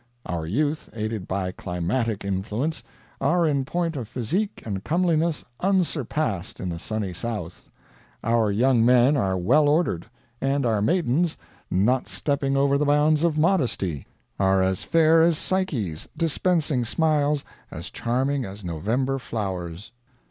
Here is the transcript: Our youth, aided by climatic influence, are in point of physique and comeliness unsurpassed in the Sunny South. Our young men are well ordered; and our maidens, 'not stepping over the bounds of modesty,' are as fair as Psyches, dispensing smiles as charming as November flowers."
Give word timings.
Our 0.25 0.47
youth, 0.47 0.89
aided 0.93 1.27
by 1.27 1.51
climatic 1.51 2.25
influence, 2.25 2.81
are 3.21 3.45
in 3.45 3.65
point 3.65 3.95
of 3.95 4.07
physique 4.07 4.63
and 4.65 4.83
comeliness 4.83 5.45
unsurpassed 5.59 6.59
in 6.59 6.69
the 6.69 6.79
Sunny 6.79 7.13
South. 7.13 7.71
Our 8.23 8.49
young 8.49 8.83
men 8.83 9.15
are 9.15 9.37
well 9.37 9.69
ordered; 9.69 10.07
and 10.41 10.65
our 10.65 10.81
maidens, 10.81 11.37
'not 11.69 12.09
stepping 12.09 12.57
over 12.57 12.79
the 12.79 12.85
bounds 12.85 13.21
of 13.21 13.37
modesty,' 13.37 14.07
are 14.39 14.63
as 14.63 14.81
fair 14.83 15.21
as 15.21 15.37
Psyches, 15.37 16.09
dispensing 16.17 16.83
smiles 16.83 17.45
as 17.69 17.91
charming 17.91 18.43
as 18.43 18.65
November 18.65 19.19
flowers." 19.19 19.91